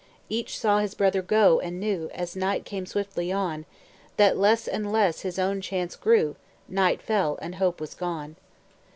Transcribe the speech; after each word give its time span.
Each 0.29 0.57
saw 0.57 0.79
his 0.79 0.95
brother 0.95 1.21
go, 1.21 1.59
and 1.59 1.79
knew, 1.79 2.09
As 2.11 2.35
night 2.35 2.65
came 2.65 2.87
swiftly 2.87 3.31
on, 3.31 3.67
That 4.17 4.35
less 4.35 4.67
and 4.67 4.91
less 4.91 5.19
his 5.19 5.37
own 5.37 5.61
chance 5.61 5.95
grew 5.95 6.37
Night 6.67 7.03
fell, 7.03 7.37
and 7.39 7.53
hope 7.53 7.79
was 7.79 7.93
gone. 7.93 8.35